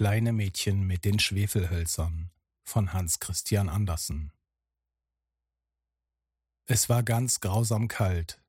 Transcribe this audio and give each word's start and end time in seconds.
kleine 0.00 0.32
Mädchen 0.32 0.86
mit 0.86 1.04
den 1.04 1.18
Schwefelhölzern 1.18 2.30
von 2.62 2.94
Hans 2.94 3.20
Christian 3.20 3.68
Andersen. 3.68 4.32
Es 6.64 6.88
war 6.88 7.02
ganz 7.02 7.40
grausam 7.40 7.86
kalt. 7.86 8.42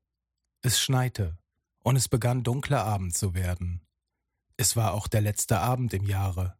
Es 0.62 0.80
schneite 0.80 1.36
und 1.80 1.96
es 1.96 2.08
begann 2.08 2.42
dunkler 2.42 2.84
Abend 2.84 3.14
zu 3.14 3.34
werden. 3.34 3.86
Es 4.56 4.76
war 4.76 4.94
auch 4.94 5.08
der 5.08 5.20
letzte 5.20 5.58
Abend 5.58 5.92
im 5.92 6.06
Jahre, 6.06 6.58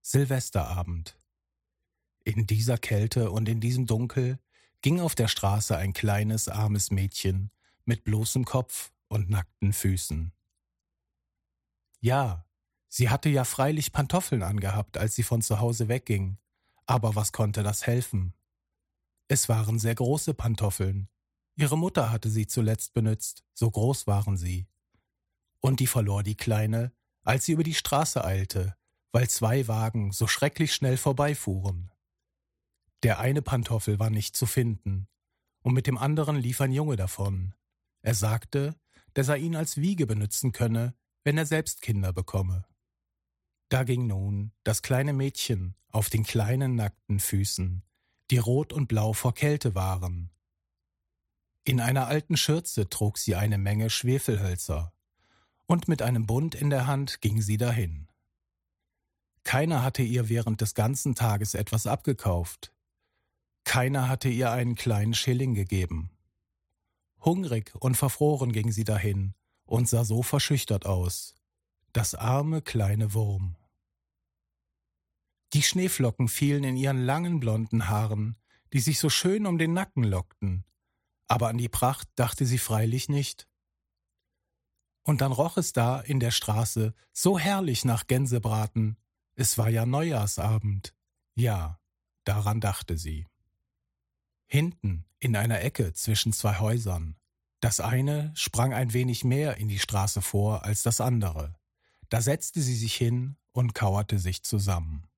Silvesterabend. 0.00 1.16
In 2.24 2.44
dieser 2.48 2.78
Kälte 2.78 3.30
und 3.30 3.48
in 3.48 3.60
diesem 3.60 3.86
Dunkel 3.86 4.40
ging 4.80 4.98
auf 4.98 5.14
der 5.14 5.28
Straße 5.28 5.76
ein 5.76 5.92
kleines, 5.92 6.48
armes 6.48 6.90
Mädchen 6.90 7.52
mit 7.84 8.02
bloßem 8.02 8.44
Kopf 8.44 8.92
und 9.06 9.30
nackten 9.30 9.72
Füßen. 9.72 10.32
Ja, 12.00 12.44
sie 12.92 13.08
hatte 13.08 13.30
ja 13.30 13.44
freilich 13.44 13.92
Pantoffeln 13.92 14.42
angehabt, 14.42 14.98
als 14.98 15.14
sie 15.14 15.22
von 15.22 15.40
zu 15.40 15.60
Hause 15.60 15.88
wegging, 15.88 16.36
aber 16.86 17.14
was 17.14 17.32
konnte 17.32 17.62
das 17.62 17.86
helfen? 17.86 18.34
Es 19.28 19.48
waren 19.48 19.78
sehr 19.78 19.94
große 19.94 20.34
Pantoffeln. 20.34 21.08
Ihre 21.56 21.78
Mutter 21.78 22.10
hatte 22.10 22.28
sie 22.28 22.46
zuletzt 22.46 22.92
benützt, 22.92 23.44
so 23.54 23.70
groß 23.70 24.06
waren 24.06 24.36
sie. 24.36 24.66
Und 25.60 25.80
die 25.80 25.86
verlor 25.86 26.22
die 26.22 26.36
Kleine, 26.36 26.92
als 27.22 27.46
sie 27.46 27.52
über 27.52 27.62
die 27.62 27.74
Straße 27.74 28.22
eilte, 28.22 28.76
weil 29.10 29.28
zwei 29.28 29.68
Wagen 29.68 30.12
so 30.12 30.26
schrecklich 30.26 30.74
schnell 30.74 30.98
vorbeifuhren. 30.98 31.90
Der 33.02 33.20
eine 33.20 33.40
Pantoffel 33.40 33.98
war 33.98 34.10
nicht 34.10 34.36
zu 34.36 34.44
finden, 34.44 35.08
und 35.62 35.72
mit 35.72 35.86
dem 35.86 35.96
anderen 35.96 36.36
lief 36.36 36.60
ein 36.60 36.72
Junge 36.72 36.96
davon. 36.96 37.54
Er 38.02 38.14
sagte, 38.14 38.76
dass 39.14 39.28
er 39.28 39.38
ihn 39.38 39.56
als 39.56 39.78
Wiege 39.78 40.06
benützen 40.06 40.52
könne, 40.52 40.94
wenn 41.24 41.38
er 41.38 41.46
selbst 41.46 41.80
Kinder 41.80 42.12
bekomme. 42.12 42.66
Da 43.72 43.84
ging 43.84 44.06
nun 44.06 44.52
das 44.64 44.82
kleine 44.82 45.14
Mädchen 45.14 45.76
auf 45.88 46.10
den 46.10 46.24
kleinen 46.24 46.74
nackten 46.74 47.20
Füßen, 47.20 47.82
die 48.30 48.36
rot 48.36 48.70
und 48.70 48.86
blau 48.86 49.14
vor 49.14 49.32
Kälte 49.32 49.74
waren. 49.74 50.30
In 51.64 51.80
einer 51.80 52.06
alten 52.06 52.36
Schürze 52.36 52.90
trug 52.90 53.16
sie 53.16 53.34
eine 53.34 53.56
Menge 53.56 53.88
Schwefelhölzer, 53.88 54.92
und 55.64 55.88
mit 55.88 56.02
einem 56.02 56.26
Bund 56.26 56.54
in 56.54 56.68
der 56.68 56.86
Hand 56.86 57.22
ging 57.22 57.40
sie 57.40 57.56
dahin. 57.56 58.08
Keiner 59.42 59.82
hatte 59.82 60.02
ihr 60.02 60.28
während 60.28 60.60
des 60.60 60.74
ganzen 60.74 61.14
Tages 61.14 61.54
etwas 61.54 61.86
abgekauft, 61.86 62.74
keiner 63.64 64.06
hatte 64.06 64.28
ihr 64.28 64.50
einen 64.50 64.74
kleinen 64.74 65.14
Schilling 65.14 65.54
gegeben. 65.54 66.10
Hungrig 67.24 67.74
und 67.80 67.96
verfroren 67.96 68.52
ging 68.52 68.70
sie 68.70 68.84
dahin 68.84 69.32
und 69.64 69.88
sah 69.88 70.04
so 70.04 70.22
verschüchtert 70.22 70.84
aus. 70.84 71.34
Das 71.94 72.14
arme 72.14 72.60
kleine 72.60 73.14
Wurm. 73.14 73.56
Die 75.52 75.62
Schneeflocken 75.62 76.28
fielen 76.28 76.64
in 76.64 76.76
ihren 76.76 77.04
langen 77.04 77.40
blonden 77.40 77.88
Haaren, 77.88 78.38
die 78.72 78.80
sich 78.80 78.98
so 78.98 79.10
schön 79.10 79.46
um 79.46 79.58
den 79.58 79.74
Nacken 79.74 80.02
lockten, 80.02 80.64
aber 81.26 81.48
an 81.48 81.58
die 81.58 81.68
Pracht 81.68 82.08
dachte 82.14 82.46
sie 82.46 82.58
freilich 82.58 83.08
nicht. 83.08 83.48
Und 85.02 85.20
dann 85.20 85.32
roch 85.32 85.56
es 85.56 85.72
da 85.72 86.00
in 86.00 86.20
der 86.20 86.30
Straße 86.30 86.94
so 87.12 87.38
herrlich 87.38 87.84
nach 87.84 88.06
Gänsebraten, 88.06 88.96
es 89.34 89.58
war 89.58 89.68
ja 89.68 89.86
Neujahrsabend. 89.86 90.94
Ja, 91.34 91.80
daran 92.24 92.60
dachte 92.60 92.96
sie. 92.96 93.26
Hinten, 94.46 95.06
in 95.18 95.36
einer 95.36 95.62
Ecke 95.62 95.92
zwischen 95.92 96.32
zwei 96.32 96.58
Häusern. 96.58 97.16
Das 97.60 97.80
eine 97.80 98.32
sprang 98.34 98.74
ein 98.74 98.92
wenig 98.92 99.24
mehr 99.24 99.56
in 99.56 99.68
die 99.68 99.78
Straße 99.78 100.20
vor 100.20 100.64
als 100.64 100.82
das 100.82 101.00
andere. 101.00 101.54
Da 102.08 102.20
setzte 102.20 102.60
sie 102.60 102.74
sich 102.74 102.94
hin 102.94 103.36
und 103.52 103.74
kauerte 103.74 104.18
sich 104.18 104.42
zusammen. 104.42 105.08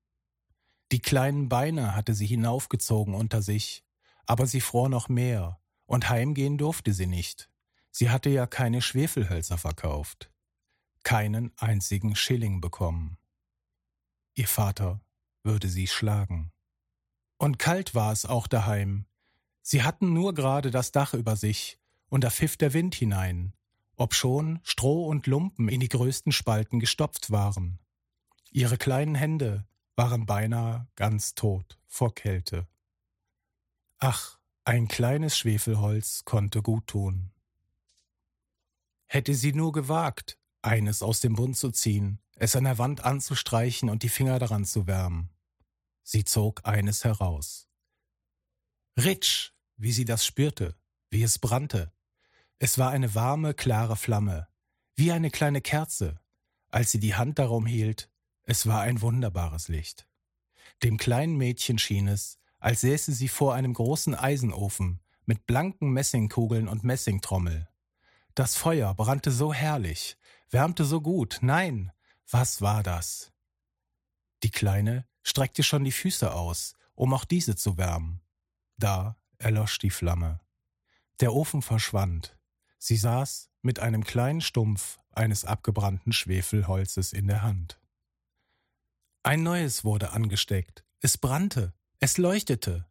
Die 0.91 0.99
kleinen 0.99 1.49
Beine 1.49 1.95
hatte 1.95 2.13
sie 2.13 2.25
hinaufgezogen 2.25 3.13
unter 3.13 3.41
sich, 3.41 3.83
aber 4.25 4.47
sie 4.47 4.61
fror 4.61 4.89
noch 4.89 5.09
mehr, 5.09 5.59
und 5.85 6.09
heimgehen 6.09 6.57
durfte 6.57 6.93
sie 6.93 7.07
nicht. 7.07 7.49
Sie 7.91 8.09
hatte 8.09 8.29
ja 8.29 8.47
keine 8.47 8.81
Schwefelhölzer 8.81 9.57
verkauft, 9.57 10.31
keinen 11.03 11.51
einzigen 11.57 12.15
Schilling 12.15 12.61
bekommen. 12.61 13.17
Ihr 14.33 14.47
Vater 14.47 15.01
würde 15.43 15.69
sie 15.69 15.87
schlagen. 15.87 16.51
Und 17.37 17.59
kalt 17.59 17.95
war 17.95 18.11
es 18.11 18.25
auch 18.25 18.47
daheim, 18.47 19.05
Sie 19.67 19.81
hatten 19.81 20.13
nur 20.13 20.35
gerade 20.35 20.69
das 20.69 20.91
Dach 20.91 21.15
über 21.15 21.35
sich, 21.35 21.79
und 22.09 22.23
da 22.23 22.29
pfiff 22.29 22.55
der 22.55 22.73
Wind 22.73 22.93
hinein, 22.93 23.55
obschon 23.95 24.59
Stroh 24.61 25.07
und 25.07 25.25
Lumpen 25.25 25.69
in 25.69 25.79
die 25.79 25.89
größten 25.89 26.31
Spalten 26.31 26.79
gestopft 26.79 27.31
waren. 27.31 27.79
Ihre 28.51 28.77
kleinen 28.77 29.15
Hände 29.15 29.65
waren 29.95 30.25
beinahe 30.25 30.87
ganz 30.95 31.35
tot 31.35 31.79
vor 31.87 32.13
Kälte. 32.13 32.67
Ach, 33.97 34.37
ein 34.65 34.87
kleines 34.87 35.37
Schwefelholz 35.37 36.25
konnte 36.25 36.61
gut 36.61 36.87
tun. 36.87 37.31
Hätte 39.05 39.33
sie 39.35 39.53
nur 39.53 39.71
gewagt, 39.71 40.37
eines 40.61 41.01
aus 41.01 41.21
dem 41.21 41.35
Bund 41.35 41.55
zu 41.55 41.71
ziehen, 41.71 42.19
es 42.35 42.55
an 42.55 42.65
der 42.65 42.77
Wand 42.77 43.05
anzustreichen 43.05 43.89
und 43.89 44.03
die 44.03 44.09
Finger 44.09 44.39
daran 44.39 44.65
zu 44.65 44.87
wärmen. 44.87 45.29
Sie 46.03 46.23
zog 46.23 46.61
eines 46.65 47.03
heraus. 47.03 47.67
Ritsch, 48.97 49.51
wie 49.77 49.91
sie 49.91 50.05
das 50.05 50.25
spürte, 50.25 50.75
wie 51.09 51.23
es 51.23 51.39
brannte. 51.39 51.93
Es 52.59 52.77
war 52.77 52.91
eine 52.91 53.15
warme, 53.15 53.53
klare 53.53 53.95
Flamme, 53.95 54.47
wie 54.95 55.11
eine 55.11 55.29
kleine 55.29 55.61
Kerze. 55.61 56.19
Als 56.69 56.91
sie 56.91 56.99
die 56.99 57.15
Hand 57.15 57.39
darum 57.39 57.65
hielt, 57.65 58.09
es 58.45 58.67
war 58.67 58.81
ein 58.81 59.01
wunderbares 59.01 59.67
Licht. 59.67 60.07
Dem 60.83 60.97
kleinen 60.97 61.35
Mädchen 61.35 61.79
schien 61.79 62.07
es, 62.07 62.37
als 62.59 62.81
säße 62.81 63.11
sie 63.11 63.27
vor 63.27 63.53
einem 63.53 63.73
großen 63.73 64.15
Eisenofen 64.15 64.99
mit 65.25 65.47
blanken 65.47 65.91
Messingkugeln 65.91 66.67
und 66.67 66.83
Messingtrommel. 66.83 67.67
Das 68.35 68.55
Feuer 68.55 68.93
brannte 68.93 69.31
so 69.31 69.53
herrlich, 69.53 70.17
wärmte 70.49 70.85
so 70.85 71.01
gut. 71.01 71.39
Nein, 71.41 71.91
was 72.29 72.61
war 72.61 72.83
das? 72.83 73.31
Die 74.43 74.51
Kleine 74.51 75.07
streckte 75.23 75.63
schon 75.63 75.83
die 75.83 75.91
Füße 75.91 76.33
aus, 76.33 76.75
um 76.93 77.13
auch 77.13 77.25
diese 77.25 77.55
zu 77.55 77.77
wärmen. 77.77 78.21
Da 78.77 79.17
erlosch 79.37 79.79
die 79.79 79.89
Flamme. 79.89 80.39
Der 81.19 81.33
Ofen 81.33 81.61
verschwand. 81.61 82.37
Sie 82.77 82.97
saß 82.97 83.49
mit 83.61 83.79
einem 83.79 84.03
kleinen 84.03 84.41
Stumpf 84.41 84.99
eines 85.11 85.45
abgebrannten 85.45 86.13
Schwefelholzes 86.13 87.13
in 87.13 87.27
der 87.27 87.41
Hand. 87.41 87.79
Ein 89.25 89.41
neues 89.41 89.83
wurde 89.83 90.11
angesteckt. 90.11 90.83
Es 91.01 91.17
brannte, 91.17 91.73
es 91.99 92.19
leuchtete. 92.19 92.85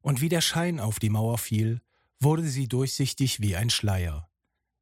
Und 0.00 0.20
wie 0.20 0.28
der 0.28 0.40
Schein 0.40 0.80
auf 0.80 0.98
die 0.98 1.08
Mauer 1.08 1.38
fiel, 1.38 1.82
wurde 2.18 2.42
sie 2.48 2.66
durchsichtig 2.66 3.40
wie 3.40 3.54
ein 3.54 3.70
Schleier. 3.70 4.28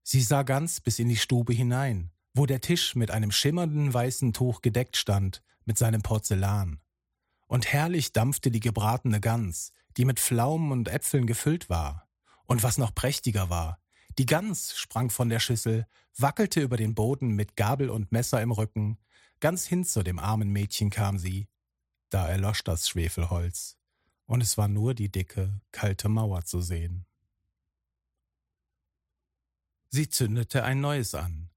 Sie 0.02 0.22
sah 0.22 0.42
ganz 0.42 0.80
bis 0.80 0.98
in 0.98 1.10
die 1.10 1.18
Stube 1.18 1.52
hinein, 1.52 2.12
wo 2.32 2.46
der 2.46 2.62
Tisch 2.62 2.94
mit 2.94 3.10
einem 3.10 3.30
schimmernden 3.30 3.92
weißen 3.92 4.32
Tuch 4.32 4.62
gedeckt 4.62 4.96
stand, 4.96 5.42
mit 5.66 5.76
seinem 5.76 6.00
Porzellan. 6.00 6.80
Und 7.46 7.70
herrlich 7.70 8.14
dampfte 8.14 8.50
die 8.50 8.60
gebratene 8.60 9.20
Gans, 9.20 9.74
die 9.98 10.06
mit 10.06 10.18
Pflaumen 10.18 10.72
und 10.72 10.88
Äpfeln 10.88 11.26
gefüllt 11.26 11.68
war. 11.68 12.08
Und 12.46 12.62
was 12.62 12.78
noch 12.78 12.94
prächtiger 12.94 13.50
war, 13.50 13.82
die 14.16 14.24
Gans 14.24 14.74
sprang 14.78 15.10
von 15.10 15.28
der 15.28 15.40
Schüssel, 15.40 15.86
wackelte 16.16 16.62
über 16.62 16.78
den 16.78 16.94
Boden 16.94 17.34
mit 17.34 17.54
Gabel 17.54 17.90
und 17.90 18.12
Messer 18.12 18.40
im 18.40 18.50
Rücken, 18.50 18.96
ganz 19.40 19.66
hin 19.66 19.84
zu 19.84 20.02
dem 20.02 20.18
armen 20.18 20.50
Mädchen 20.50 20.90
kam 20.90 21.18
sie. 21.18 21.48
Da 22.10 22.28
erlosch 22.28 22.62
das 22.62 22.88
Schwefelholz, 22.88 23.76
und 24.26 24.42
es 24.42 24.56
war 24.56 24.68
nur 24.68 24.94
die 24.94 25.10
dicke, 25.10 25.60
kalte 25.72 26.08
Mauer 26.08 26.44
zu 26.44 26.60
sehen. 26.60 27.06
Sie 29.88 30.08
zündete 30.08 30.64
ein 30.64 30.80
neues 30.80 31.14
an. 31.14 31.50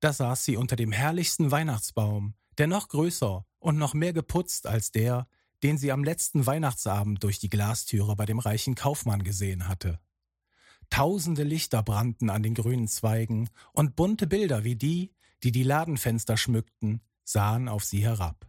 Da 0.00 0.12
saß 0.12 0.44
sie 0.44 0.56
unter 0.56 0.76
dem 0.76 0.92
herrlichsten 0.92 1.50
Weihnachtsbaum, 1.50 2.34
der 2.58 2.66
noch 2.66 2.88
größer 2.88 3.46
und 3.58 3.78
noch 3.78 3.94
mehr 3.94 4.12
geputzt 4.12 4.66
als 4.66 4.92
der, 4.92 5.26
den 5.62 5.78
sie 5.78 5.92
am 5.92 6.04
letzten 6.04 6.46
Weihnachtsabend 6.46 7.22
durch 7.24 7.38
die 7.38 7.48
Glastüre 7.48 8.16
bei 8.16 8.26
dem 8.26 8.38
reichen 8.38 8.74
Kaufmann 8.74 9.24
gesehen 9.24 9.66
hatte. 9.66 9.98
Tausende 10.90 11.42
Lichter 11.42 11.82
brannten 11.82 12.28
an 12.28 12.42
den 12.42 12.54
grünen 12.54 12.86
Zweigen, 12.86 13.48
und 13.72 13.96
bunte 13.96 14.26
Bilder 14.26 14.64
wie 14.64 14.76
die, 14.76 15.13
die 15.44 15.52
die 15.52 15.62
Ladenfenster 15.62 16.36
schmückten, 16.36 17.02
sahen 17.22 17.68
auf 17.68 17.84
sie 17.84 18.02
herab. 18.02 18.46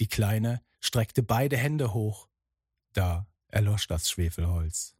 Die 0.00 0.08
Kleine 0.08 0.62
streckte 0.80 1.22
beide 1.22 1.56
Hände 1.56 1.92
hoch. 1.92 2.28
Da 2.92 3.26
erlosch 3.48 3.86
das 3.86 4.10
Schwefelholz. 4.10 4.96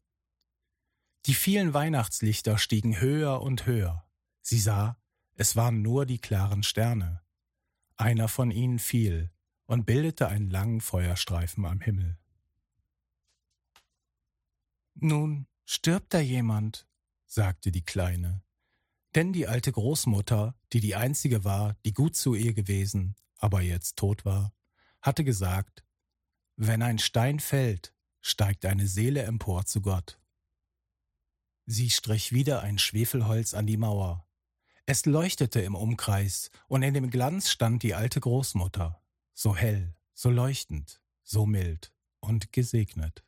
Die 1.26 1.34
vielen 1.34 1.74
Weihnachtslichter 1.74 2.58
stiegen 2.58 3.00
höher 3.00 3.40
und 3.42 3.66
höher. 3.66 4.08
Sie 4.40 4.60
sah, 4.60 5.00
es 5.34 5.56
waren 5.56 5.82
nur 5.82 6.06
die 6.06 6.18
klaren 6.18 6.62
Sterne. 6.62 7.22
Einer 7.96 8.28
von 8.28 8.50
ihnen 8.50 8.78
fiel, 8.78 9.30
und 9.68 9.84
bildete 9.84 10.28
einen 10.28 10.50
langen 10.50 10.80
Feuerstreifen 10.80 11.64
am 11.66 11.80
Himmel. 11.80 12.18
Nun 14.94 15.46
stirbt 15.66 16.14
da 16.14 16.20
jemand, 16.20 16.88
sagte 17.26 17.70
die 17.70 17.84
Kleine. 17.84 18.42
Denn 19.14 19.32
die 19.32 19.46
alte 19.46 19.72
Großmutter, 19.72 20.54
die 20.72 20.80
die 20.80 20.94
einzige 20.94 21.44
war, 21.44 21.76
die 21.84 21.92
gut 21.92 22.16
zu 22.16 22.34
ihr 22.34 22.52
gewesen, 22.52 23.16
aber 23.36 23.62
jetzt 23.62 23.96
tot 23.96 24.24
war, 24.24 24.52
hatte 25.00 25.24
gesagt, 25.24 25.84
wenn 26.56 26.82
ein 26.82 26.98
Stein 26.98 27.40
fällt, 27.40 27.94
steigt 28.20 28.64
eine 28.64 28.86
Seele 28.86 29.22
empor 29.22 29.64
zu 29.64 29.80
Gott. 29.80 30.20
Sie 31.66 31.90
strich 31.90 32.32
wieder 32.32 32.62
ein 32.62 32.78
Schwefelholz 32.78 33.54
an 33.54 33.66
die 33.66 33.76
Mauer. 33.76 34.26
Es 34.86 35.04
leuchtete 35.04 35.60
im 35.60 35.74
Umkreis, 35.74 36.50
und 36.66 36.82
in 36.82 36.94
dem 36.94 37.10
Glanz 37.10 37.50
stand 37.50 37.82
die 37.82 37.94
alte 37.94 38.20
Großmutter, 38.20 39.02
so 39.34 39.54
hell, 39.54 39.94
so 40.14 40.30
leuchtend, 40.30 41.02
so 41.22 41.46
mild 41.46 41.92
und 42.20 42.52
gesegnet. 42.52 43.22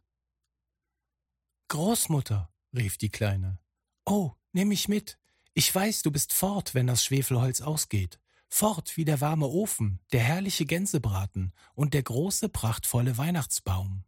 Großmutter, 1.68 2.52
rief 2.74 2.98
die 2.98 3.10
Kleine, 3.10 3.58
oh, 4.04 4.32
nimm 4.52 4.68
mich 4.68 4.88
mit. 4.88 5.19
Ich 5.54 5.74
weiß, 5.74 6.02
du 6.02 6.10
bist 6.10 6.32
fort, 6.32 6.74
wenn 6.74 6.86
das 6.86 7.04
Schwefelholz 7.04 7.60
ausgeht. 7.60 8.20
Fort 8.48 8.96
wie 8.96 9.04
der 9.04 9.20
warme 9.20 9.46
Ofen, 9.46 10.00
der 10.12 10.20
herrliche 10.20 10.66
Gänsebraten 10.66 11.52
und 11.74 11.94
der 11.94 12.02
große, 12.02 12.48
prachtvolle 12.48 13.16
Weihnachtsbaum. 13.16 14.04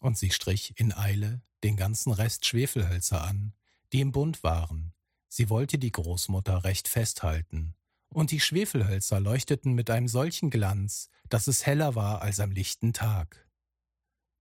Und 0.00 0.18
sie 0.18 0.30
strich 0.30 0.74
in 0.76 0.92
Eile 0.92 1.42
den 1.62 1.76
ganzen 1.76 2.12
Rest 2.12 2.46
Schwefelhölzer 2.46 3.22
an, 3.22 3.54
die 3.92 4.00
im 4.00 4.12
Bund 4.12 4.42
waren. 4.42 4.92
Sie 5.28 5.50
wollte 5.50 5.78
die 5.78 5.92
Großmutter 5.92 6.64
recht 6.64 6.88
festhalten, 6.88 7.74
und 8.12 8.32
die 8.32 8.40
Schwefelhölzer 8.40 9.20
leuchteten 9.20 9.72
mit 9.72 9.88
einem 9.88 10.08
solchen 10.08 10.50
Glanz, 10.50 11.08
dass 11.28 11.46
es 11.46 11.64
heller 11.64 11.94
war 11.94 12.22
als 12.22 12.40
am 12.40 12.50
lichten 12.50 12.92
Tag. 12.92 13.48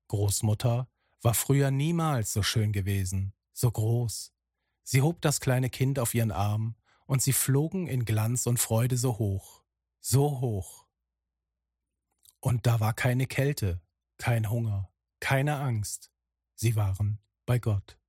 Großmutter 0.07 0.89
war 1.21 1.33
früher 1.33 1.69
niemals 1.69 2.33
so 2.33 2.41
schön 2.41 2.71
gewesen, 2.71 3.33
so 3.53 3.69
groß. 3.69 4.33
Sie 4.91 5.03
hob 5.03 5.21
das 5.21 5.39
kleine 5.39 5.69
Kind 5.69 5.99
auf 5.99 6.15
ihren 6.15 6.31
Arm, 6.31 6.75
und 7.05 7.21
sie 7.21 7.31
flogen 7.31 7.85
in 7.85 8.05
Glanz 8.05 8.47
und 8.47 8.59
Freude 8.59 8.97
so 8.97 9.19
hoch, 9.19 9.63
so 9.99 10.41
hoch. 10.41 10.87
Und 12.39 12.65
da 12.65 12.79
war 12.79 12.95
keine 12.95 13.27
Kälte, 13.27 13.83
kein 14.17 14.49
Hunger, 14.49 14.91
keine 15.19 15.57
Angst. 15.57 16.11
Sie 16.55 16.75
waren 16.75 17.21
bei 17.45 17.59
Gott. 17.59 17.99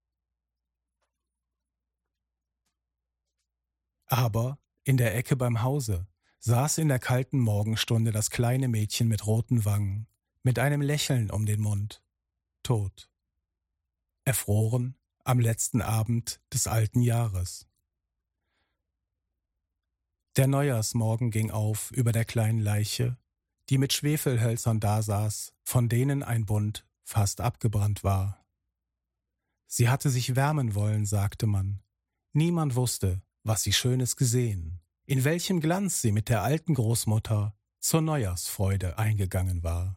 Aber 4.07 4.59
in 4.83 4.97
der 4.97 5.15
Ecke 5.15 5.37
beim 5.37 5.61
Hause 5.61 6.09
saß 6.39 6.79
in 6.79 6.89
der 6.89 6.99
kalten 6.99 7.41
Morgenstunde 7.41 8.11
das 8.11 8.31
kleine 8.31 8.69
Mädchen 8.69 9.07
mit 9.07 9.27
roten 9.27 9.67
Wangen, 9.67 10.09
mit 10.43 10.59
einem 10.59 10.81
Lächeln 10.81 11.31
um 11.31 11.45
den 11.45 11.61
Mund, 11.61 12.03
tot. 12.63 13.11
Erfroren 14.25 14.97
am 15.25 15.41
letzten 15.41 15.83
Abend 15.83 16.41
des 16.53 16.67
alten 16.67 17.03
Jahres. 17.03 17.67
Der 20.37 20.47
Neujahrsmorgen 20.47 21.31
ging 21.31 21.51
auf 21.51 21.91
über 21.91 22.13
der 22.13 22.25
kleinen 22.25 22.61
Leiche, 22.61 23.17
die 23.69 23.79
mit 23.79 23.93
Schwefelhölzern 23.93 24.81
dasaß, 24.81 25.53
von 25.63 25.89
denen 25.89 26.23
ein 26.23 26.47
Bund 26.47 26.87
fast 27.03 27.41
abgebrannt 27.41 28.05
war. 28.05 28.45
Sie 29.67 29.89
hatte 29.89 30.11
sich 30.11 30.35
wärmen 30.37 30.75
wollen, 30.75 31.07
sagte 31.07 31.47
man. 31.47 31.81
Niemand 32.33 32.75
wusste, 32.75 33.23
was 33.45 33.63
sie 33.63 33.73
Schönes 33.73 34.17
gesehen, 34.17 34.81
in 35.05 35.25
welchem 35.25 35.61
Glanz 35.61 36.01
sie 36.01 36.13
mit 36.13 36.29
der 36.29 36.43
alten 36.43 36.75
Großmutter 36.75 37.55
zur 37.79 38.01
Neujahrsfreude 38.01 38.99
eingegangen 38.99 39.63
war. 39.63 39.97